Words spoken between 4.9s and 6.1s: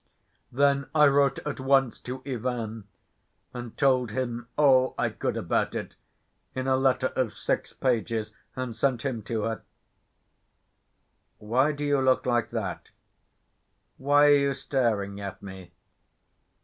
I could about it